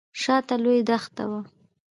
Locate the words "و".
1.29-1.31